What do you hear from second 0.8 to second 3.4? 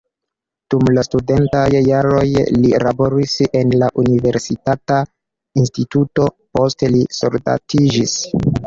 la studentaj jaroj li laboris